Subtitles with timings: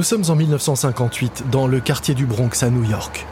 [0.00, 3.26] Nous sommes en 1958 dans le quartier du Bronx à New York.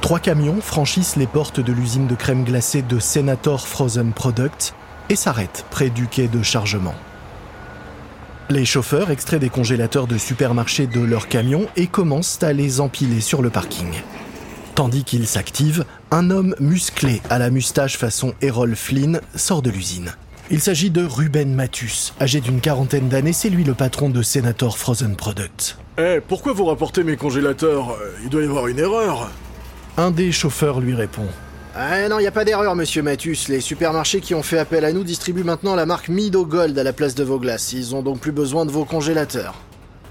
[0.00, 4.74] Trois camions franchissent les portes de l'usine de crème glacée de Senator Frozen Products
[5.08, 6.94] et s'arrêtent près du quai de chargement.
[8.48, 13.20] Les chauffeurs extraient des congélateurs de supermarché de leurs camions et commencent à les empiler
[13.20, 13.90] sur le parking.
[14.76, 20.12] Tandis qu'ils s'activent, un homme musclé à la moustache façon Errol Flynn sort de l'usine.
[20.54, 24.76] Il s'agit de Ruben Mathus, âgé d'une quarantaine d'années, c'est lui le patron de Senator
[24.76, 25.78] Frozen Products.
[25.96, 27.96] Eh, pourquoi vous rapportez mes congélateurs?
[28.22, 29.30] Il doit y avoir une erreur.
[29.96, 31.26] Un des chauffeurs lui répond.
[31.74, 33.48] Ah non, il a pas d'erreur, monsieur Mathus.
[33.48, 36.82] Les supermarchés qui ont fait appel à nous distribuent maintenant la marque Mido Gold à
[36.82, 37.72] la place de vos glaces.
[37.72, 39.54] Ils ont donc plus besoin de vos congélateurs.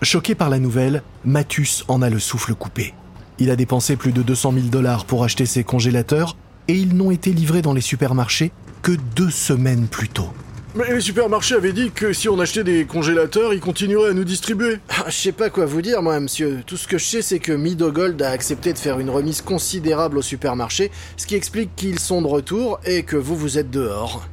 [0.01, 2.95] Choqué par la nouvelle, Mathus en a le souffle coupé.
[3.37, 6.35] Il a dépensé plus de 200 000 dollars pour acheter ses congélateurs
[6.67, 8.51] et ils n'ont été livrés dans les supermarchés
[8.81, 10.29] que deux semaines plus tôt.
[10.73, 14.23] Mais les supermarchés avaient dit que si on achetait des congélateurs, ils continueraient à nous
[14.23, 14.79] distribuer.
[14.89, 16.63] Ah, je sais pas quoi vous dire, moi, monsieur.
[16.65, 19.41] Tout ce que je sais, c'est que Mido Gold a accepté de faire une remise
[19.41, 23.69] considérable au supermarché, ce qui explique qu'ils sont de retour et que vous, vous êtes
[23.69, 24.25] dehors.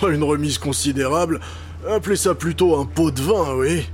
[0.00, 1.40] Oh, une remise considérable?
[1.86, 3.84] Appelez ça plutôt un pot de vin, oui.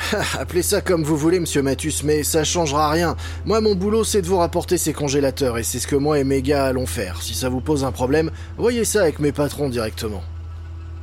[0.38, 3.16] Appelez ça comme vous voulez, monsieur Mathus, mais ça changera rien.
[3.44, 6.24] Moi, mon boulot, c'est de vous rapporter ces congélateurs, et c'est ce que moi et
[6.24, 7.22] mes gars allons faire.
[7.22, 10.22] Si ça vous pose un problème, voyez ça avec mes patrons directement.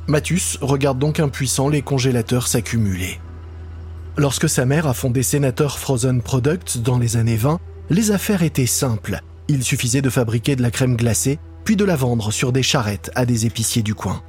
[0.06, 3.20] Mathus regarde donc impuissant les congélateurs s'accumuler.
[4.16, 8.66] Lorsque sa mère a fondé Senator Frozen Products dans les années 20, les affaires étaient
[8.66, 9.20] simples.
[9.48, 13.10] Il suffisait de fabriquer de la crème glacée, puis de la vendre sur des charrettes
[13.14, 14.22] à des épiciers du coin.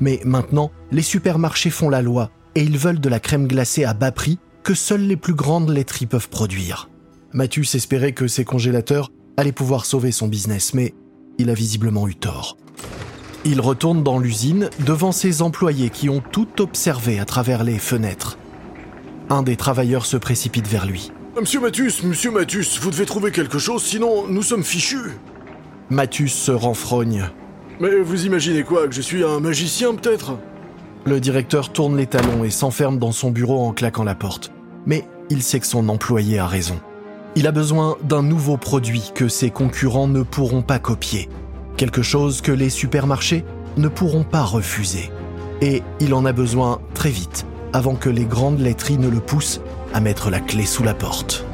[0.00, 3.92] Mais maintenant, les supermarchés font la loi et ils veulent de la crème glacée à
[3.92, 6.88] bas prix que seules les plus grandes laiteries peuvent produire.
[7.32, 10.94] Mathus espérait que ses congélateurs allaient pouvoir sauver son business, mais
[11.38, 12.56] il a visiblement eu tort.
[13.44, 18.38] Il retourne dans l'usine devant ses employés qui ont tout observé à travers les fenêtres.
[19.28, 21.12] Un des travailleurs se précipite vers lui.
[21.38, 25.12] Monsieur Mathus, monsieur Mathus, vous devez trouver quelque chose, sinon nous sommes fichus.
[25.90, 27.28] Mathus se renfrogne.
[27.80, 30.38] Mais vous imaginez quoi Que je suis un magicien peut-être?
[31.06, 34.50] Le directeur tourne les talons et s'enferme dans son bureau en claquant la porte.
[34.86, 36.80] Mais il sait que son employé a raison.
[37.36, 41.28] Il a besoin d'un nouveau produit que ses concurrents ne pourront pas copier.
[41.76, 43.44] Quelque chose que les supermarchés
[43.76, 45.10] ne pourront pas refuser.
[45.60, 49.60] Et il en a besoin très vite, avant que les grandes laiteries ne le poussent
[49.94, 51.45] à mettre la clé sous la porte.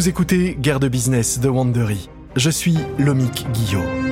[0.00, 2.08] Vous écoutez Guerre de business de Wandery.
[2.34, 4.09] Je suis Lomic Guillot.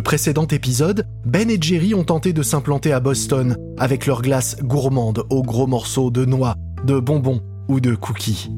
[0.00, 4.56] Le précédent épisode, Ben et Jerry ont tenté de s'implanter à Boston avec leurs glaces
[4.62, 6.54] gourmandes aux gros morceaux de noix,
[6.86, 8.50] de bonbons ou de cookies.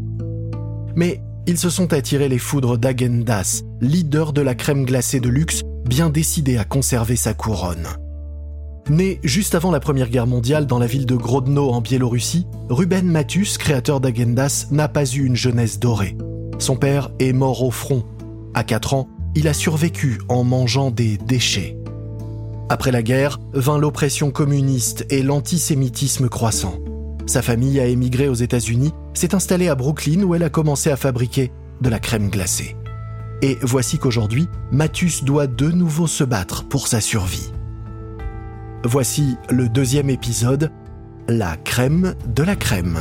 [0.95, 5.63] Mais ils se sont attirés les foudres d'Agendas, leader de la crème glacée de luxe,
[5.85, 7.89] bien décidé à conserver sa couronne.
[8.89, 13.07] Né juste avant la Première Guerre mondiale dans la ville de Grodno en Biélorussie, Ruben
[13.07, 16.17] Mathus, créateur d'Agendas, n'a pas eu une jeunesse dorée.
[16.61, 18.05] Son père est mort au front.
[18.55, 21.77] À 4 ans, il a survécu en mangeant des déchets.
[22.69, 26.79] Après la guerre, vint l'oppression communiste et l'antisémitisme croissant.
[27.27, 30.97] Sa famille a émigré aux États-Unis, s'est installée à Brooklyn où elle a commencé à
[30.97, 32.77] fabriquer de la crème glacée.
[33.43, 37.53] Et voici qu'aujourd'hui, Mathus doit de nouveau se battre pour sa survie.
[38.85, 40.71] Voici le deuxième épisode,
[41.29, 42.99] la crème de la crème.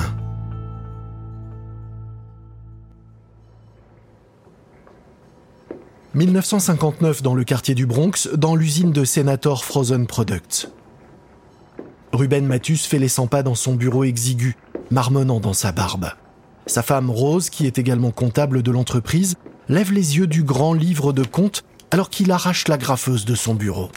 [6.14, 10.68] 1959 dans le quartier du Bronx, dans l'usine de Senator Frozen Products.
[12.12, 14.58] Ruben Mathus fait les 100 pas dans son bureau exigu,
[14.90, 16.12] marmonnant dans sa barbe.
[16.66, 19.36] Sa femme Rose, qui est également comptable de l'entreprise,
[19.70, 23.56] lève les yeux du grand livre de compte alors qu'il arrache la graffeuse de son
[23.56, 23.90] bureau.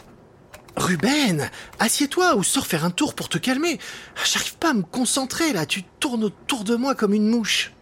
[0.76, 1.50] Ruben,
[1.80, 3.80] assieds-toi ou sors faire un tour pour te calmer.
[4.24, 7.73] J'arrive pas à me concentrer là, tu tournes autour de moi comme une mouche.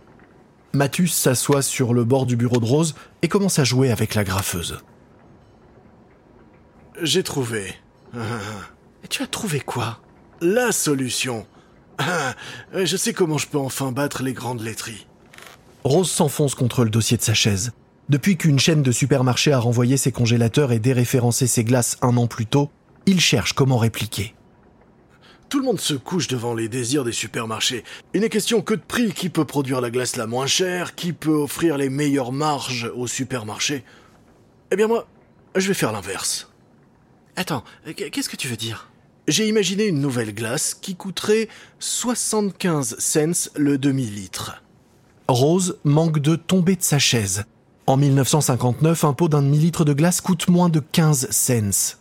[0.75, 4.25] Mathus s'assoit sur le bord du bureau de Rose et commence à jouer avec la
[4.25, 4.79] graffeuse.
[7.01, 7.75] J'ai trouvé.
[8.15, 10.01] Et tu as trouvé quoi?
[10.41, 11.47] La solution.
[12.75, 15.07] Je sais comment je peux enfin battre les grandes laiteries.
[15.85, 17.73] Rose s'enfonce contre le dossier de sa chaise.
[18.09, 22.27] Depuis qu'une chaîne de supermarchés a renvoyé ses congélateurs et déréférencé ses glaces un an
[22.27, 22.71] plus tôt,
[23.07, 24.35] il cherche comment répliquer.
[25.53, 27.85] Tout le monde se couche devant les désirs des supermarchés.
[28.15, 29.13] Il n'est question que de prix?
[29.13, 30.95] Qui peut produire la glace la moins chère?
[30.95, 33.85] Qui peut offrir les meilleures marges aux supermarchés
[34.71, 35.07] Eh bien moi,
[35.55, 36.51] je vais faire l'inverse.
[37.37, 37.65] Attends,
[37.95, 38.89] qu'est-ce que tu veux dire?
[39.29, 41.51] J'ai imaginé une nouvelle glace qui coûterait
[41.81, 44.63] 75 cents le demi-litre.
[45.29, 47.45] Rose manque de tomber de sa chaise.
[47.87, 51.99] En 1959, un pot d'un demi-litre de glace coûte moins de 15 cents.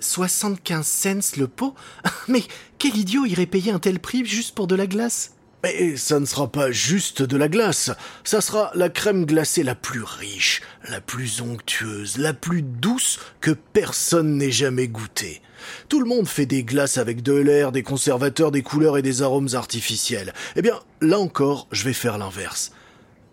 [0.00, 1.74] 75 cents le pot?
[2.28, 2.42] Mais
[2.78, 5.32] quel idiot irait payer un tel prix juste pour de la glace?
[5.64, 7.90] Mais ça ne sera pas juste de la glace,
[8.22, 13.50] ça sera la crème glacée la plus riche, la plus onctueuse, la plus douce que
[13.50, 15.40] personne n'ait jamais goûtée.
[15.88, 19.22] Tout le monde fait des glaces avec de l'air, des conservateurs, des couleurs et des
[19.22, 20.34] arômes artificiels.
[20.54, 22.72] Eh bien, là encore, je vais faire l'inverse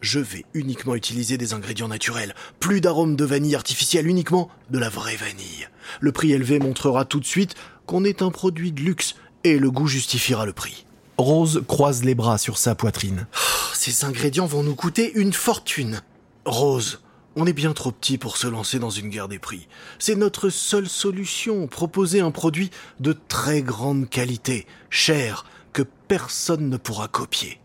[0.04, 2.36] je vais uniquement utiliser des ingrédients naturels.
[2.60, 5.70] Plus d'arômes de vanille artificielle, uniquement de la vraie vanille.
[6.02, 7.56] Le prix élevé montrera tout de suite
[7.86, 10.86] qu'on est un produit de luxe et le goût justifiera le prix.
[11.18, 13.28] Rose croise les bras sur sa poitrine.
[13.36, 16.02] Oh, ces ingrédients vont nous coûter une fortune.
[16.46, 17.02] Rose,
[17.36, 19.68] on est bien trop petit pour se lancer dans une guerre des prix.
[20.00, 26.78] C'est notre seule solution, proposer un produit de très grande qualité, cher, que personne ne
[26.78, 27.60] pourra copier.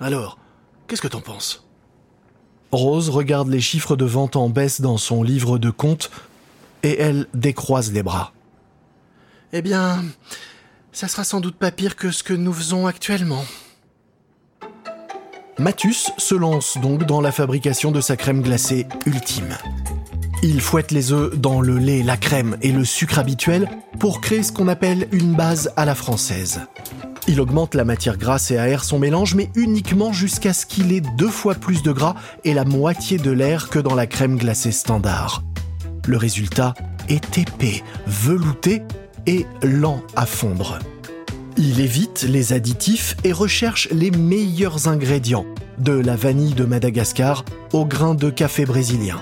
[0.00, 0.38] Alors,
[0.86, 1.64] Qu'est-ce que t'en penses?
[2.70, 6.10] Rose regarde les chiffres de vente en baisse dans son livre de compte
[6.82, 8.32] et elle décroise les bras.
[9.52, 10.04] Eh bien,
[10.94, 13.44] ça sera sans doute pas pire que ce que nous faisons actuellement.
[15.58, 19.56] Mathus se lance donc dans la fabrication de sa crème glacée ultime.
[20.42, 23.68] Il fouette les œufs dans le lait, la crème et le sucre habituel
[23.98, 26.60] pour créer ce qu'on appelle une base à la française.
[27.26, 31.00] Il augmente la matière grasse et aère son mélange, mais uniquement jusqu'à ce qu'il ait
[31.00, 32.14] deux fois plus de gras
[32.44, 35.42] et la moitié de l'air que dans la crème glacée standard.
[36.06, 36.74] Le résultat
[37.08, 38.82] est épais, velouté
[39.26, 40.78] et lent à fondre.
[41.56, 45.46] Il évite les additifs et recherche les meilleurs ingrédients,
[45.78, 49.20] de la vanille de Madagascar au grain de café brésilien.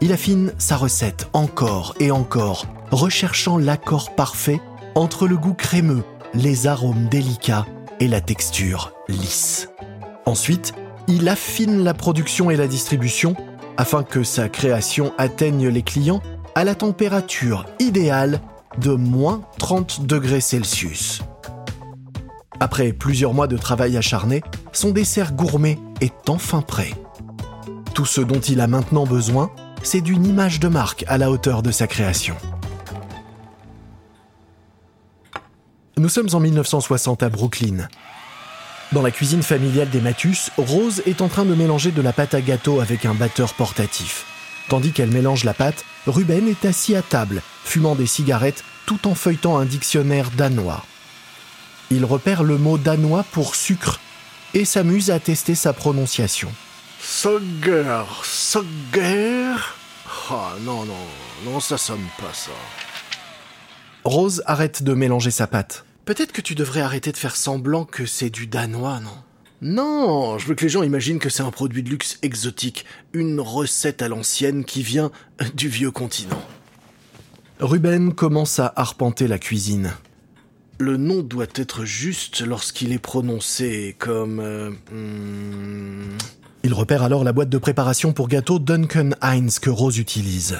[0.00, 4.60] Il affine sa recette encore et encore, recherchant l'accord parfait
[4.94, 6.02] entre le goût crémeux,
[6.34, 7.66] les arômes délicats
[8.00, 9.68] et la texture lisse.
[10.26, 10.74] Ensuite,
[11.08, 13.36] il affine la production et la distribution
[13.76, 16.22] afin que sa création atteigne les clients
[16.54, 18.40] à la température idéale
[18.78, 21.22] de moins 30 degrés Celsius.
[22.60, 24.42] Après plusieurs mois de travail acharné,
[24.72, 26.92] son dessert gourmet est enfin prêt.
[27.94, 29.50] Tout ce dont il a maintenant besoin,
[29.82, 32.36] c'est d'une image de marque à la hauteur de sa création.
[35.98, 37.88] Nous sommes en 1960 à Brooklyn.
[38.92, 42.34] Dans la cuisine familiale des Mathus, Rose est en train de mélanger de la pâte
[42.34, 44.26] à gâteau avec un batteur portatif.
[44.68, 49.14] Tandis qu'elle mélange la pâte, Ruben est assis à table, fumant des cigarettes tout en
[49.14, 50.84] feuilletant un dictionnaire danois.
[51.90, 54.00] Il repère le mot danois pour sucre
[54.54, 56.50] et s'amuse à tester sa prononciation.
[57.00, 59.54] Soger, Soger
[60.30, 60.94] Ah non, non,
[61.44, 62.52] non, ça sonne pas ça.
[64.04, 65.84] Rose arrête de mélanger sa pâte.
[66.04, 69.16] Peut-être que tu devrais arrêter de faire semblant que c'est du danois, non?
[69.62, 73.40] Non, je veux que les gens imaginent que c'est un produit de luxe exotique, une
[73.40, 75.10] recette à l'ancienne qui vient
[75.54, 76.42] du vieux continent.
[77.60, 79.92] Ruben commence à arpenter la cuisine.
[80.78, 84.40] Le nom doit être juste lorsqu'il est prononcé comme...
[84.40, 86.18] Euh, hmm.
[86.64, 90.58] Il repère alors la boîte de préparation pour gâteau Duncan Heinz que Rose utilise.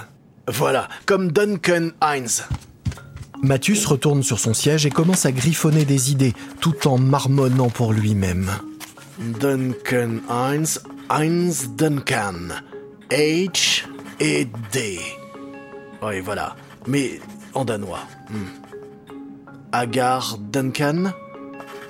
[0.48, 2.44] Voilà, comme Duncan Heinz.
[3.42, 7.92] Mathus retourne sur son siège et commence à griffonner des idées, tout en marmonnant pour
[7.92, 8.50] lui-même.
[9.18, 12.54] Duncan Heinz, Heinz Duncan.
[13.10, 13.84] H
[14.18, 14.98] et D.
[16.02, 16.56] Oui, voilà.
[16.86, 17.20] Mais
[17.54, 18.06] en danois.
[18.30, 18.48] Hmm.
[19.72, 21.12] Agar Duncan?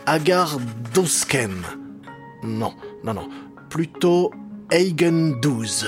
[0.06, 0.58] Agar
[0.94, 1.64] Dosken.
[2.42, 2.74] Non,
[3.04, 3.28] non, non.
[3.68, 4.32] Plutôt
[4.72, 5.84] Hagen 12.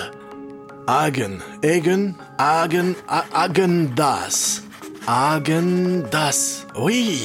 [0.86, 4.62] Hagen, Hagen, Hagen, Hagen Das.
[6.10, 6.66] Das.
[6.76, 7.24] Oui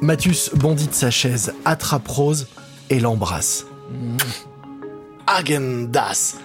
[0.00, 2.46] Mathus bondit de sa chaise, attrape Rose
[2.90, 3.66] et l'embrasse.
[5.88, 6.36] Das.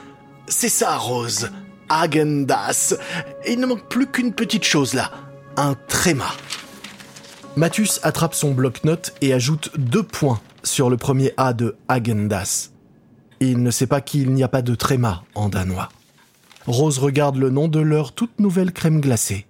[0.47, 1.51] C'est ça, Rose.
[2.45, 2.95] Das.
[3.47, 5.11] Il ne manque plus qu'une petite chose là.
[5.57, 6.27] Un tréma.
[7.55, 11.75] Mathus attrape son bloc-notes et ajoute deux points sur le premier A de
[12.27, 12.71] Das.
[13.39, 15.89] Il ne sait pas qu'il n'y a pas de tréma en danois.
[16.65, 19.47] Rose regarde le nom de leur toute nouvelle crème glacée.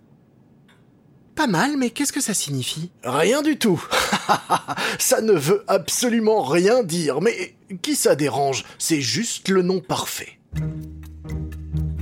[1.36, 2.92] Pas mal, mais qu'est-ce que ça signifie?
[3.04, 3.84] Rien du tout.
[5.00, 8.64] ça ne veut absolument rien dire, mais qui ça dérange?
[8.78, 10.40] C'est juste le nom parfait.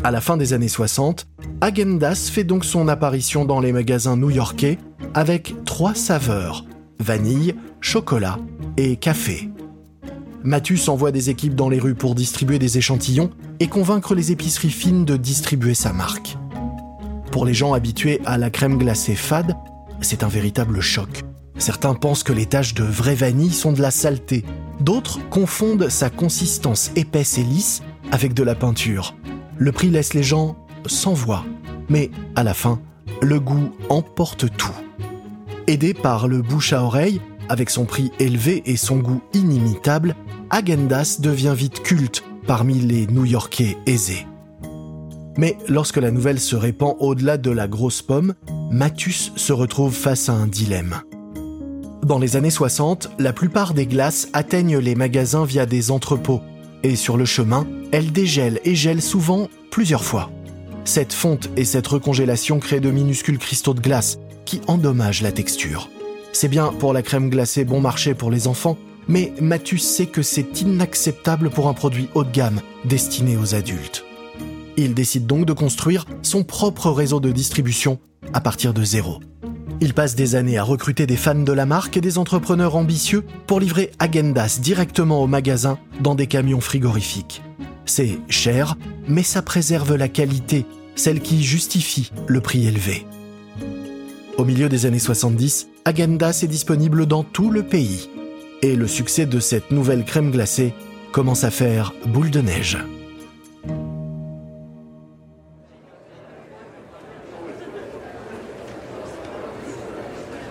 [0.04, 1.28] À la fin des années 60,
[1.62, 4.78] Agendas fait donc son apparition dans les magasins new-yorkais
[5.14, 6.66] avec trois saveurs
[7.00, 8.38] vanille, chocolat
[8.78, 9.50] et café.
[10.44, 13.30] Mathus envoie des équipes dans les rues pour distribuer des échantillons
[13.60, 16.38] et convaincre les épiceries fines de distribuer sa marque.
[17.32, 19.56] Pour les gens habitués à la crème glacée fade,
[20.02, 21.24] c'est un véritable choc.
[21.58, 24.46] Certains pensent que les taches de vraie vanille sont de la saleté.
[24.80, 29.14] D'autres confondent sa consistance épaisse et lisse avec de la peinture.
[29.60, 31.46] Le prix laisse les gens sans voix.
[31.90, 32.80] Mais à la fin,
[33.22, 34.76] le goût emporte tout.
[35.68, 40.16] Aidé par le bouche à oreille, avec son prix élevé et son goût inimitable,
[40.50, 44.26] Agendas devient vite culte parmi les New-Yorkais aisés.
[45.38, 48.36] Mais lorsque la nouvelle se répand au-delà de la grosse pomme,
[48.72, 51.02] Mathus se retrouve face à un dilemme.
[52.04, 56.42] Dans les années 60, la plupart des glaces atteignent les magasins via des entrepôts,
[56.84, 60.30] et sur le chemin, elles dégèlent et gèlent souvent plusieurs fois.
[60.86, 65.90] Cette fonte et cette recongélation créent de minuscules cristaux de glace qui endommagent la texture.
[66.34, 70.22] C'est bien pour la crème glacée bon marché pour les enfants, mais Mathus sait que
[70.22, 74.06] c'est inacceptable pour un produit haut de gamme destiné aux adultes.
[74.78, 78.00] Il décide donc de construire son propre réseau de distribution
[78.34, 79.20] à partir de zéro.
[79.82, 83.24] Il passe des années à recruter des fans de la marque et des entrepreneurs ambitieux
[83.48, 87.42] pour livrer Agendas directement au magasin dans des camions frigorifiques.
[87.86, 88.76] C'est cher,
[89.08, 93.06] mais ça préserve la qualité, celle qui justifie le prix élevé.
[94.38, 98.10] Au milieu des années 70, Agendas est disponible dans tout le pays.
[98.62, 100.74] Et le succès de cette nouvelle crème glacée
[101.14, 102.78] commence à faire boule de neige.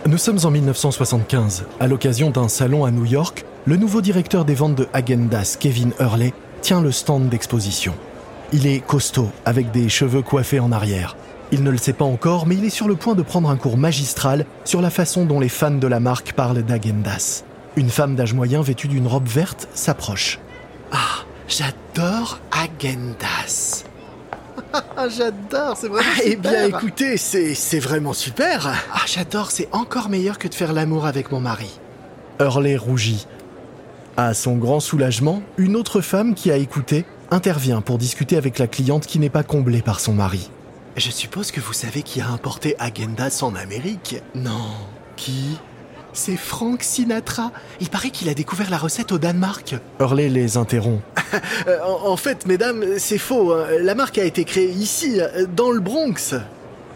[0.08, 1.66] Nous sommes en 1975.
[1.80, 5.92] À l'occasion d'un salon à New York, le nouveau directeur des ventes de Agendas, Kevin
[6.00, 7.92] Hurley, tient le stand d'exposition.
[8.54, 11.14] Il est costaud, avec des cheveux coiffés en arrière.
[11.52, 13.58] Il ne le sait pas encore, mais il est sur le point de prendre un
[13.58, 17.44] cours magistral sur la façon dont les fans de la marque parlent d'Agendas.
[17.76, 20.38] Une femme d'âge moyen vêtue d'une robe verte s'approche.
[20.90, 23.84] Ah, j'adore Agendas.
[25.08, 28.68] J'adore, c'est vraiment ah, Eh bien, écoutez, c'est vraiment super.
[28.92, 31.78] Ah, j'adore, c'est encore meilleur que de faire l'amour avec mon mari.
[32.40, 33.26] Hurley rougit.
[34.16, 38.66] À son grand soulagement, une autre femme qui a écouté intervient pour discuter avec la
[38.66, 40.50] cliente qui n'est pas comblée par son mari.
[40.96, 44.72] Je suppose que vous savez qui a importé Agendas en Amérique Non.
[45.16, 45.58] Qui?
[46.18, 47.52] C'est Frank Sinatra.
[47.80, 49.76] Il paraît qu'il a découvert la recette au Danemark.
[50.00, 51.02] Hurley les interrompt.
[51.84, 53.52] En, fait, mesdames, c'est faux.
[53.52, 53.66] Hein.
[53.82, 55.20] La marque a été créée ici,
[55.54, 56.34] dans le Bronx.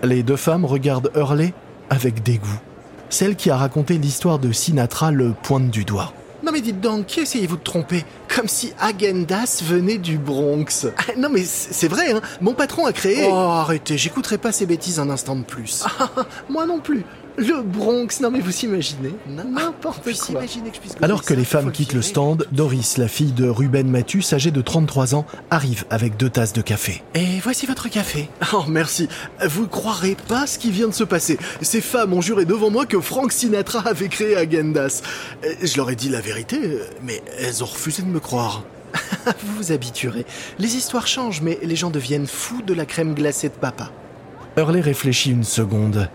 [0.02, 1.52] Les deux femmes regardent Hurley
[1.90, 2.60] avec dégoût.
[3.10, 6.14] Celle qui a raconté l'histoire de Sinatra le pointe du doigt.
[6.42, 8.04] Non mais dites donc, qui essayez-vous de tromper?
[8.34, 10.88] Comme si Agendas venait du Bronx.
[10.98, 13.28] Ah, non mais c'est vrai, hein mon patron a créé...
[13.30, 15.84] Oh arrêtez, j'écouterai pas ces bêtises un instant de plus.
[16.48, 17.04] moi non plus.
[17.36, 20.12] Le Bronx, non mais vous imaginez N'importe quoi.
[20.12, 23.88] Que je puisse Alors que les femmes quittent le stand, Doris, la fille de Ruben
[23.88, 27.02] Mathieu, âgée de 33 ans, arrive avec deux tasses de café.
[27.14, 28.28] Et voici votre café.
[28.52, 29.08] Oh merci.
[29.46, 31.38] Vous croirez pas ce qui vient de se passer.
[31.62, 35.02] Ces femmes ont juré devant moi que Frank Sinatra avait créé Agendas.
[35.62, 36.58] Je leur ai dit la vérité,
[37.02, 38.62] mais elles ont refusé de me croire.
[39.26, 40.26] vous vous habituerez.
[40.58, 43.90] Les histoires changent, mais les gens deviennent fous de la crème glacée de papa.
[44.56, 46.08] Hurley réfléchit une seconde.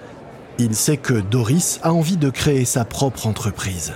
[0.59, 3.93] Il sait que Doris a envie de créer sa propre entreprise.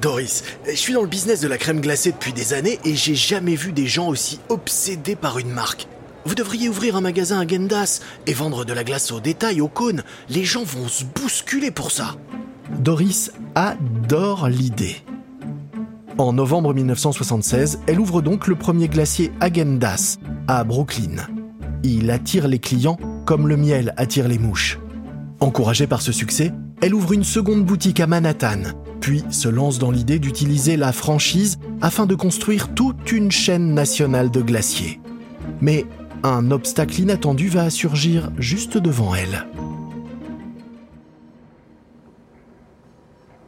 [0.00, 3.14] Doris, je suis dans le business de la crème glacée depuis des années et j'ai
[3.14, 5.86] jamais vu des gens aussi obsédés par une marque.
[6.24, 9.68] Vous devriez ouvrir un magasin à Gendas et vendre de la glace au détail, au
[9.68, 10.02] cône.
[10.28, 12.16] Les gens vont se bousculer pour ça.
[12.80, 14.96] Doris adore l'idée.
[16.18, 20.18] En novembre 1976, elle ouvre donc le premier glacier Agendas
[20.48, 21.28] à Brooklyn.
[21.84, 24.80] Il attire les clients comme le miel attire les mouches.
[25.42, 28.60] Encouragée par ce succès, elle ouvre une seconde boutique à Manhattan,
[29.00, 34.30] puis se lance dans l'idée d'utiliser la franchise afin de construire toute une chaîne nationale
[34.30, 35.00] de glaciers.
[35.60, 35.84] Mais
[36.22, 39.48] un obstacle inattendu va surgir juste devant elle.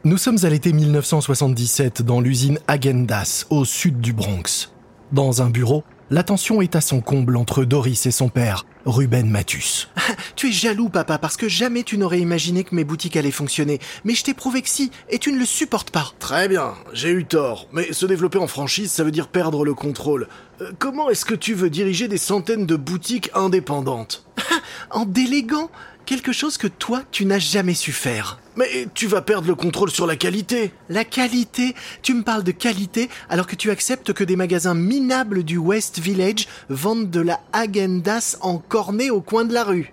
[0.02, 4.72] Nous sommes à l'été 1977 dans l'usine Agendas, au sud du Bronx.
[5.12, 9.88] Dans un bureau, L'attention est à son comble entre Doris et son père, Ruben Mathus.
[10.36, 13.80] tu es jaloux, papa, parce que jamais tu n'aurais imaginé que mes boutiques allaient fonctionner.
[14.04, 16.12] Mais je t'ai prouvé que si, et tu ne le supportes pas.
[16.18, 17.68] Très bien, j'ai eu tort.
[17.72, 20.28] Mais se développer en franchise, ça veut dire perdre le contrôle.
[20.60, 24.26] Euh, comment est-ce que tu veux diriger des centaines de boutiques indépendantes?
[24.90, 25.70] En déléguant?
[26.04, 28.38] Quelque chose que toi, tu n'as jamais su faire.
[28.56, 30.72] Mais tu vas perdre le contrôle sur la qualité.
[30.88, 35.42] La qualité Tu me parles de qualité alors que tu acceptes que des magasins minables
[35.42, 39.92] du West Village vendent de la Agendas en cornet au coin de la rue.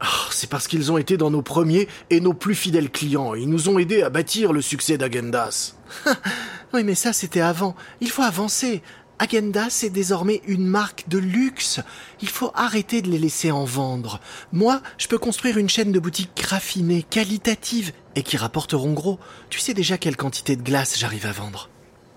[0.00, 3.34] Ah, c'est parce qu'ils ont été dans nos premiers et nos plus fidèles clients.
[3.34, 5.74] Ils nous ont aidés à bâtir le succès d'Agendas.
[6.74, 7.74] oui, mais ça, c'était avant.
[8.00, 8.82] Il faut avancer.
[9.18, 11.80] Agendas est désormais une marque de luxe.
[12.20, 14.20] Il faut arrêter de les laisser en vendre.
[14.52, 19.18] Moi, je peux construire une chaîne de boutiques raffinées, qualitatives et qui rapporteront gros.
[19.48, 21.70] Tu sais déjà quelle quantité de glace j'arrive à vendre.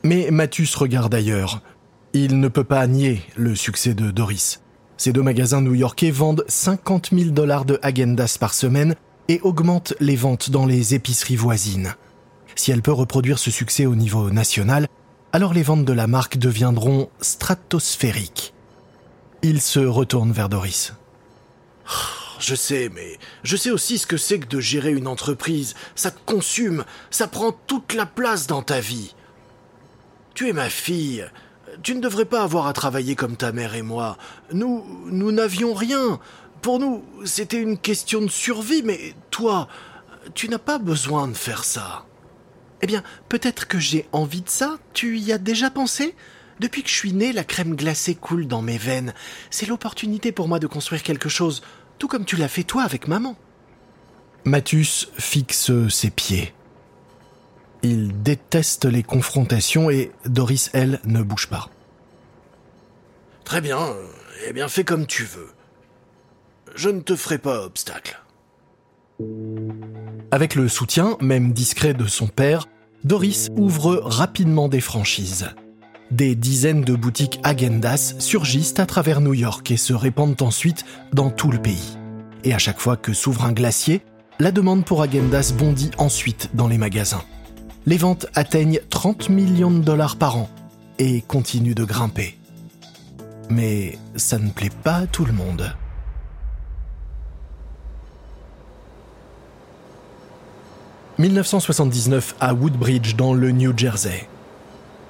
[0.03, 1.61] Mais Mathus regarde ailleurs.
[2.13, 4.61] Il ne peut pas nier le succès de Doris.
[4.97, 8.95] Ces deux magasins new-yorkais vendent 50 000 dollars de Agendas par semaine
[9.29, 11.93] et augmentent les ventes dans les épiceries voisines.
[12.55, 14.87] Si elle peut reproduire ce succès au niveau national,
[15.31, 18.53] alors les ventes de la marque deviendront stratosphériques.
[19.41, 20.93] Il se retourne vers Doris.
[22.39, 25.75] Je sais, mais je sais aussi ce que c'est que de gérer une entreprise.
[25.95, 29.13] Ça te consume, ça prend toute la place dans ta vie.
[30.33, 31.25] Tu es ma fille.
[31.83, 34.17] Tu ne devrais pas avoir à travailler comme ta mère et moi.
[34.51, 36.19] Nous, nous n'avions rien.
[36.61, 39.67] Pour nous, c'était une question de survie, mais toi,
[40.33, 42.05] tu n'as pas besoin de faire ça.
[42.81, 44.77] Eh bien, peut-être que j'ai envie de ça.
[44.93, 46.15] Tu y as déjà pensé?
[46.59, 49.13] Depuis que je suis né, la crème glacée coule dans mes veines.
[49.49, 51.61] C'est l'opportunité pour moi de construire quelque chose,
[51.97, 53.37] tout comme tu l'as fait toi avec maman.
[54.43, 56.53] Mathus fixe ses pieds.
[57.81, 61.69] Il déteste les confrontations et Doris, elle, ne bouge pas.
[63.45, 63.79] Très bien,
[64.47, 65.51] eh bien fais comme tu veux.
[66.75, 68.19] Je ne te ferai pas obstacle.
[70.31, 72.67] Avec le soutien, même discret, de son père,
[73.03, 75.49] Doris ouvre rapidement des franchises.
[76.11, 81.29] Des dizaines de boutiques Agendas surgissent à travers New York et se répandent ensuite dans
[81.29, 81.97] tout le pays.
[82.43, 84.01] Et à chaque fois que s'ouvre un glacier,
[84.39, 87.23] la demande pour Agendas bondit ensuite dans les magasins
[87.89, 90.47] les ventes atteignent 30 millions de dollars par an
[90.99, 92.37] et continuent de grimper.
[93.49, 95.75] Mais ça ne plaît pas à tout le monde.
[101.19, 104.29] «1979 à Woodbridge dans le New Jersey.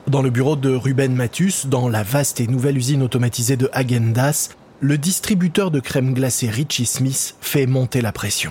[0.07, 4.49] Dans le bureau de Ruben Mathus, dans la vaste et nouvelle usine automatisée de Hagendas,
[4.79, 8.49] le distributeur de crème glacée Richie Smith fait monter la pression.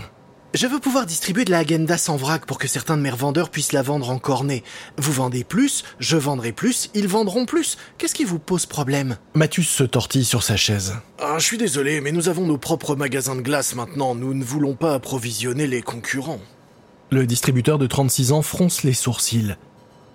[0.54, 3.50] Je veux pouvoir distribuer de la Agenda sans vrac pour que certains de mes revendeurs
[3.50, 4.62] puissent la vendre en cornet.
[4.96, 7.76] Vous vendez plus, je vendrai plus, ils vendront plus.
[7.98, 9.16] Qu'est-ce qui vous pose problème?
[9.34, 10.94] Mathus se tortille sur sa chaise.
[11.18, 14.14] Ah, je suis désolé, mais nous avons nos propres magasins de glace maintenant.
[14.14, 16.38] Nous ne voulons pas approvisionner les concurrents.
[17.10, 19.56] Le distributeur de 36 ans fronce les sourcils.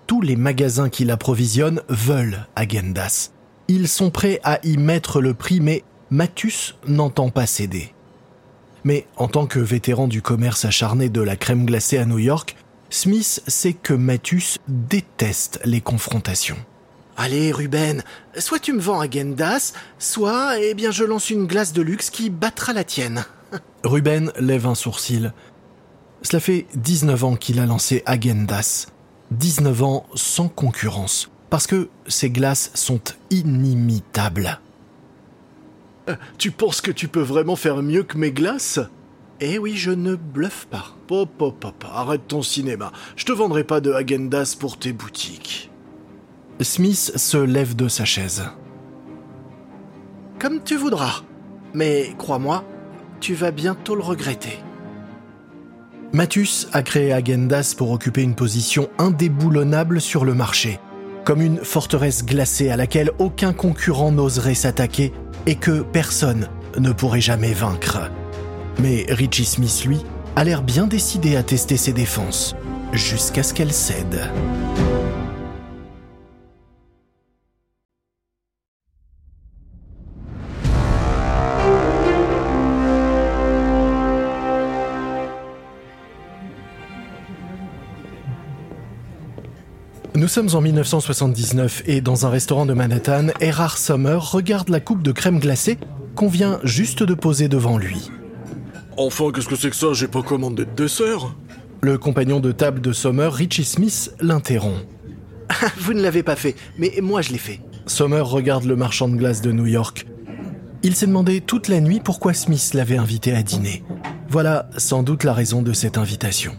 [0.05, 3.31] Tous les magasins qui l'approvisionnent veulent Agendas.
[3.67, 7.93] Ils sont prêts à y mettre le prix, mais Mathus n'entend pas céder.
[8.83, 12.55] Mais en tant que vétéran du commerce acharné de la crème glacée à New York,
[12.91, 16.57] Smith sait que Mathus déteste les confrontations.
[17.17, 18.03] Allez, Ruben,
[18.37, 22.29] soit tu me vends Agendas, soit, eh bien, je lance une glace de luxe qui
[22.29, 23.25] battra la tienne.
[23.83, 25.33] Ruben lève un sourcil.
[26.23, 28.87] Cela fait 19 ans qu'il a lancé Agendas.
[29.31, 34.59] 19 ans sans concurrence, parce que ses glaces sont inimitables.
[36.37, 38.79] Tu penses que tu peux vraiment faire mieux que mes glaces?
[39.39, 40.95] Eh oui, je ne bluffe pas.
[41.07, 42.91] Pop, pop, pop, arrête ton cinéma.
[43.15, 45.71] Je te vendrai pas de Hagendas pour tes boutiques.
[46.61, 48.43] Smith se lève de sa chaise.
[50.39, 51.23] Comme tu voudras.
[51.73, 52.63] Mais crois-moi,
[53.19, 54.59] tu vas bientôt le regretter.
[56.15, 60.79] Mathus a créé Agendas pour occuper une position indéboulonnable sur le marché,
[61.25, 65.11] comme une forteresse glacée à laquelle aucun concurrent n'oserait s'attaquer
[65.47, 68.11] et que personne ne pourrait jamais vaincre.
[68.77, 70.01] Mais Richie Smith, lui,
[70.35, 72.55] a l'air bien décidé à tester ses défenses,
[72.91, 74.29] jusqu'à ce qu'elle cède.
[90.33, 95.11] Sommes en 1979 et dans un restaurant de Manhattan, Erhard Sommer regarde la coupe de
[95.11, 95.77] crème glacée
[96.15, 98.09] qu'on vient juste de poser devant lui.
[98.97, 99.93] Enfin, qu'est-ce que c'est que ça?
[99.93, 101.35] J'ai pas commandé de dessert
[101.81, 104.87] Le compagnon de table de Sommer, Richie Smith, l'interrompt.
[105.77, 107.59] Vous ne l'avez pas fait, mais moi je l'ai fait.
[107.85, 110.07] Sommer regarde le marchand de glace de New York.
[110.81, 113.83] Il s'est demandé toute la nuit pourquoi Smith l'avait invité à dîner.
[114.29, 116.53] Voilà sans doute la raison de cette invitation.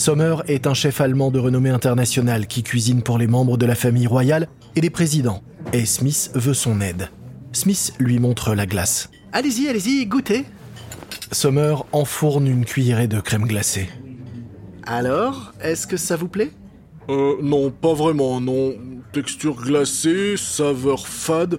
[0.00, 3.74] Sommer est un chef allemand de renommée internationale qui cuisine pour les membres de la
[3.74, 5.42] famille royale et les présidents,
[5.74, 7.10] et Smith veut son aide.
[7.52, 9.10] Smith lui montre la glace.
[9.34, 10.46] Allez-y, allez-y, goûtez.
[11.32, 13.90] Sommer enfourne une cuillerée de crème glacée.
[14.84, 16.52] Alors, est-ce que ça vous plaît?
[17.10, 18.72] Euh, non, pas vraiment, non.
[19.12, 21.58] Texture glacée, saveur fade.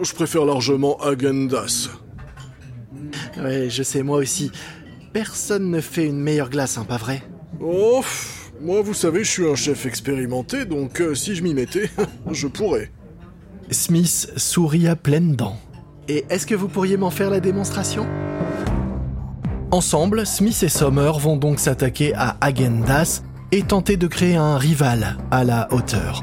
[0.00, 1.88] Je préfère largement Agendas.
[3.38, 4.52] Ouais, je sais, moi aussi.
[5.12, 7.24] Personne ne fait une meilleure glace, hein, pas vrai?
[7.64, 8.02] Oh,
[8.60, 11.88] moi vous savez, je suis un chef expérimenté, donc euh, si je m'y mettais,
[12.32, 12.90] je pourrais.
[13.70, 15.56] Smith sourit à pleines dents.
[16.08, 18.06] Et est-ce que vous pourriez m'en faire la démonstration?
[19.70, 23.22] Ensemble, Smith et Sommer vont donc s'attaquer à Agendas
[23.52, 26.22] et tenter de créer un rival à la hauteur.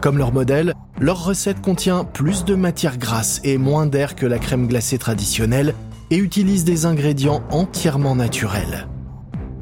[0.00, 4.38] Comme leur modèle, leur recette contient plus de matière grasse et moins d'air que la
[4.38, 5.74] crème glacée traditionnelle
[6.10, 8.88] et utilise des ingrédients entièrement naturels.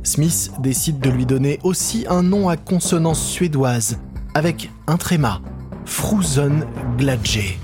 [0.09, 3.99] Smith décide de lui donner aussi un nom à consonance suédoise
[4.35, 5.43] avec un tréma,
[5.85, 6.65] Frusen
[6.97, 7.59] Gladje.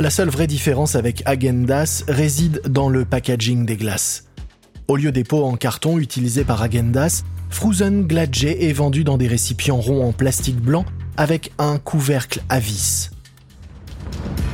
[0.00, 4.24] La seule vraie différence avec Agendas réside dans le packaging des glaces.
[4.88, 9.28] Au lieu des pots en carton utilisés par Agendas, Frusen Gladje est vendu dans des
[9.28, 10.84] récipients ronds en plastique blanc
[11.16, 13.12] avec un couvercle à vis.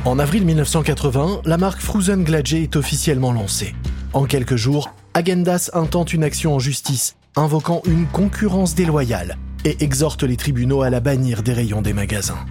[0.05, 3.73] En avril 1980, la marque Frusen Gladje est officiellement lancée.
[4.13, 10.23] En quelques jours, Agendas intente une action en justice, invoquant une concurrence déloyale et exhorte
[10.23, 12.45] les tribunaux à la bannir des rayons des magasins.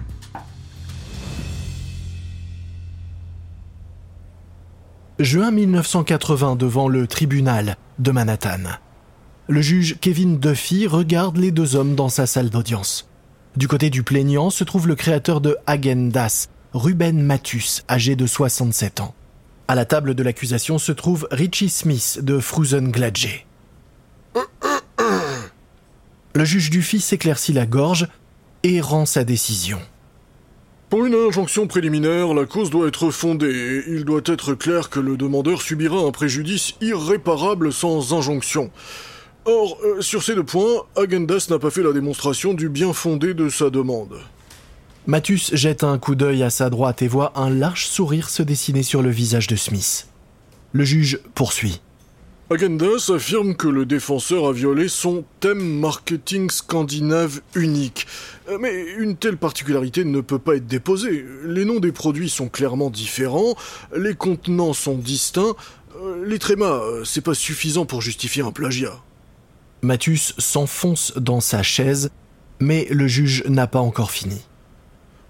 [5.19, 8.77] Juin 1980 devant le tribunal de Manhattan.
[9.47, 13.09] Le juge Kevin Duffy regarde les deux hommes dans sa salle d'audience.
[13.57, 19.01] Du côté du plaignant se trouve le créateur de Agendas, Ruben Mathus, âgé de 67
[19.01, 19.13] ans.
[19.69, 23.45] À la table de l'accusation se trouve Richie Smith de Fruzen Gladje.
[26.33, 28.07] Le juge Duffy s'éclaircit la gorge
[28.63, 29.77] et rend sa décision.
[30.89, 34.99] Pour une injonction préliminaire, la cause doit être fondée et il doit être clair que
[34.99, 38.71] le demandeur subira un préjudice irréparable sans injonction.
[39.45, 43.35] Or, euh, sur ces deux points, Agendas n'a pas fait la démonstration du bien fondé
[43.35, 44.19] de sa demande.
[45.09, 48.83] Mathus jette un coup d'œil à sa droite et voit un large sourire se dessiner
[48.83, 50.07] sur le visage de Smith.
[50.71, 51.81] Le juge poursuit.
[52.51, 58.05] Agendas affirme que le défenseur a violé son thème marketing scandinave unique.
[58.49, 61.25] Euh, mais une telle particularité ne peut pas être déposée.
[61.43, 63.55] Les noms des produits sont clairement différents,
[63.97, 65.55] les contenants sont distincts,
[66.03, 69.01] euh, les trémas, euh, c'est pas suffisant pour justifier un plagiat.
[69.81, 72.11] Mathus s'enfonce dans sa chaise,
[72.59, 74.43] mais le juge n'a pas encore fini.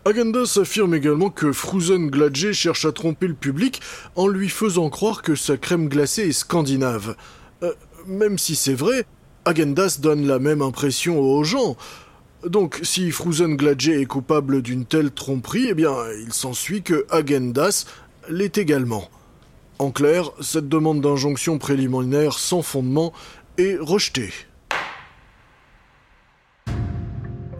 [0.05, 3.81] Agendas affirme également que Fruzen Gladje cherche à tromper le public
[4.15, 7.15] en lui faisant croire que sa crème glacée est scandinave.
[7.63, 7.73] Euh,
[8.07, 9.05] même si c'est vrai,
[9.43, 11.75] Agendas donne la même impression aux gens.
[12.47, 15.93] Donc, si Fruzen Gladje est coupable d'une telle tromperie, eh bien,
[16.25, 17.85] il s'ensuit que Agendas
[18.29, 19.09] l'est également.
[19.79, 23.11] En clair, cette demande d'injonction préliminaire sans fondement
[23.57, 24.31] est rejetée.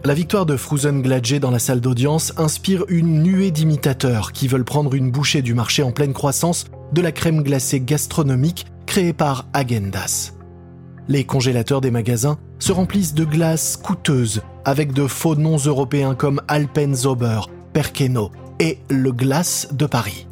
[0.02, 4.64] La victoire de Fruzen Gladje dans la salle d'audience inspire une nuée d'imitateurs qui veulent
[4.64, 9.46] prendre une bouchée du marché en pleine croissance de la crème glacée gastronomique créée par
[9.52, 10.32] Agendas.
[11.06, 16.40] Les congélateurs des magasins se remplissent de glaces coûteuses avec de faux noms européens comme
[16.48, 17.40] Alpenzauber,
[17.74, 20.26] Perkeno et le Glace de Paris.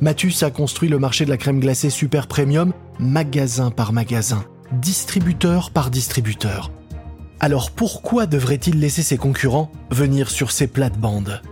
[0.00, 5.70] Mathus a construit le marché de la crème glacée super premium magasin par magasin, distributeur
[5.70, 6.70] par distributeur.
[7.38, 11.42] Alors pourquoi devrait-il laisser ses concurrents venir sur ses plates-bandes?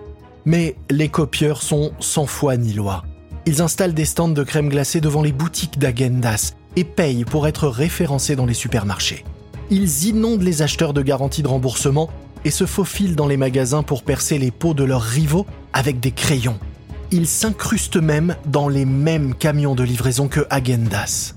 [0.46, 3.04] Mais les copieurs sont sans foi ni loi.
[3.46, 7.68] Ils installent des stands de crème glacée devant les boutiques d'Agendas et payent pour être
[7.68, 9.24] référencés dans les supermarchés.
[9.70, 12.10] Ils inondent les acheteurs de garanties de remboursement
[12.46, 16.12] et se faufilent dans les magasins pour percer les pots de leurs rivaux avec des
[16.12, 16.58] crayons.
[17.10, 21.34] Ils s'incrustent même dans les mêmes camions de livraison que Agendas.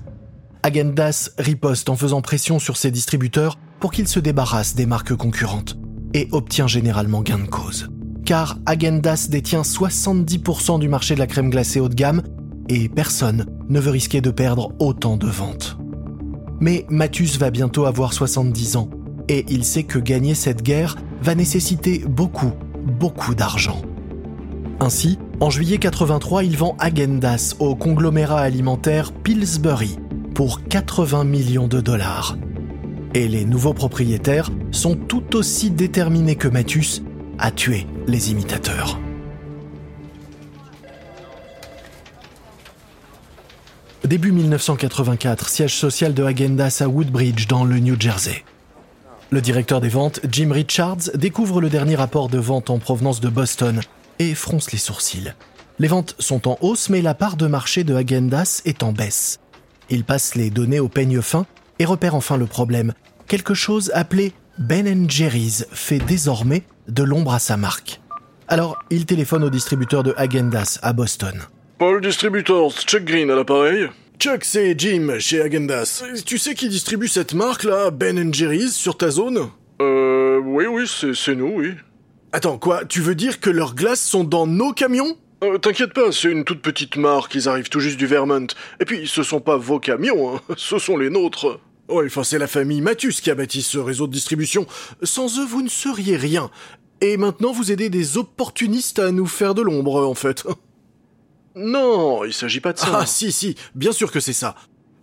[0.62, 5.76] Agendas riposte en faisant pression sur ses distributeurs pour qu'ils se débarrassent des marques concurrentes
[6.14, 7.88] et obtient généralement gain de cause.
[8.24, 12.22] Car Agendas détient 70% du marché de la crème glacée haut de gamme
[12.68, 15.78] et personne ne veut risquer de perdre autant de ventes.
[16.60, 18.90] Mais Mathus va bientôt avoir 70 ans
[19.28, 22.52] et il sait que gagner cette guerre va nécessiter beaucoup,
[22.98, 23.80] beaucoup d'argent.
[24.80, 29.98] Ainsi, en juillet 83, il vend Agendas au conglomérat alimentaire Pillsbury
[30.34, 32.36] pour 80 millions de dollars.
[33.14, 37.02] Et les nouveaux propriétaires sont tout aussi déterminés que Mathus
[37.38, 38.98] à tuer les imitateurs.
[44.04, 48.44] Début 1984, siège social de Agendas à Woodbridge dans le New Jersey.
[49.30, 53.28] Le directeur des ventes, Jim Richards, découvre le dernier rapport de vente en provenance de
[53.28, 53.80] Boston
[54.18, 55.34] et fronce les sourcils.
[55.78, 59.40] Les ventes sont en hausse, mais la part de marché de Agendas est en baisse.
[59.90, 61.46] Il passe les données au peigne fin
[61.78, 62.94] et repère enfin le problème.
[63.26, 68.00] Quelque chose appelé Ben Jerry's fait désormais de l'ombre à sa marque.
[68.48, 71.42] Alors, il téléphone au distributeur de Agendas à Boston.
[71.78, 73.88] Paul Distributors, Chuck Green à l'appareil
[74.18, 76.02] Chuck, c'est Jim, chez Agendas.
[76.26, 79.50] Tu sais qui distribue cette marque-là, Ben Jerry's, sur ta zone?
[79.80, 81.74] Euh, oui, oui, c'est nous, oui.
[82.32, 82.84] Attends, quoi?
[82.84, 85.16] Tu veux dire que leurs glaces sont dans nos camions?
[85.44, 88.48] Euh, T'inquiète pas, c'est une toute petite marque, ils arrivent tout juste du Vermont.
[88.80, 91.60] Et puis, ce sont pas vos camions, hein, ce sont les nôtres.
[91.88, 94.66] Ouais, enfin, c'est la famille Mathus qui a bâti ce réseau de distribution.
[95.02, 96.50] Sans eux, vous ne seriez rien.
[97.00, 100.44] Et maintenant, vous aidez des opportunistes à nous faire de l'ombre, en fait.
[101.56, 103.00] Non, il s'agit pas de ça.
[103.00, 104.54] Ah si, si, bien sûr que c'est ça.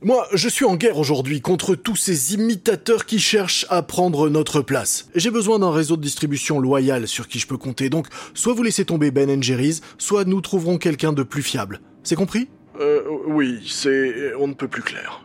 [0.02, 4.62] Moi, je suis en guerre aujourd'hui contre tous ces imitateurs qui cherchent à prendre notre
[4.62, 5.10] place.
[5.16, 8.64] J'ai besoin d'un réseau de distribution loyal sur qui je peux compter, donc soit vous
[8.64, 11.82] laissez tomber Ben Jerry's, soit nous trouverons quelqu'un de plus fiable.
[12.04, 12.48] C'est compris?
[12.80, 14.34] Euh, oui, c'est...
[14.40, 15.25] on ne peut plus clair.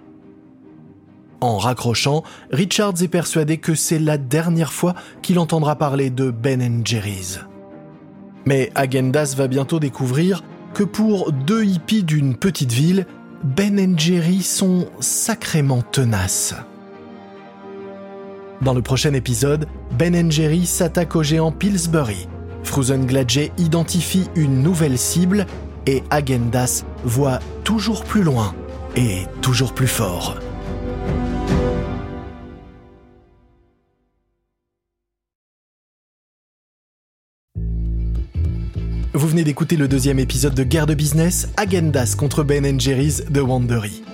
[1.41, 2.23] En raccrochant,
[2.53, 7.41] Richards est persuadé que c'est la dernière fois qu'il entendra parler de Ben Jerry's.
[8.45, 13.07] Mais Agendas va bientôt découvrir que pour deux hippies d'une petite ville,
[13.43, 16.55] Ben Jerry sont sacrément tenaces.
[18.61, 19.67] Dans le prochain épisode,
[19.99, 22.29] Ben Jerry s'attaque au géant Pillsbury.
[22.65, 25.47] Frozen Gladje identifie une nouvelle cible
[25.87, 28.55] et Agendas voit toujours plus loin
[28.95, 30.37] et toujours plus fort.
[39.13, 43.41] Vous venez d'écouter le deuxième épisode de Guerre de Business, Agendas contre Ben Jerry's de
[43.41, 44.05] Wandery.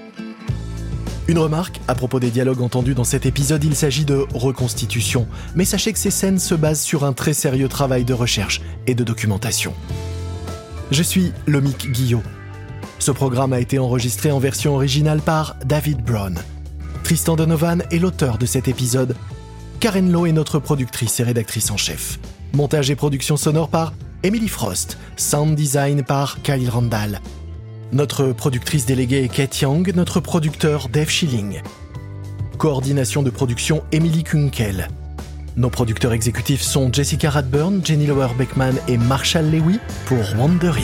[1.29, 5.67] Une remarque à propos des dialogues entendus dans cet épisode, il s'agit de reconstitution, mais
[5.67, 9.05] sachez que ces scènes se basent sur un très sérieux travail de recherche et de
[9.05, 9.75] documentation.
[10.91, 12.23] Je suis Lomic Guillot.
[12.99, 16.39] Ce programme a été enregistré en version originale par David Brown.
[17.05, 19.15] Tristan Donovan est l'auteur de cet épisode.
[19.79, 22.19] Karen Lowe est notre productrice et rédactrice en chef.
[22.55, 23.93] Montage et production sonore par
[24.27, 27.21] Emily Frost, sound design par Kyle Randall.
[27.93, 31.63] Notre productrice déléguée est Kate Young, notre producteur Dave Schilling.
[32.59, 34.89] Coordination de production Emily Kunkel.
[35.55, 40.83] Nos producteurs exécutifs sont Jessica Radburn, Jenny Lower Beckman et Marshall Lewy pour Wandery.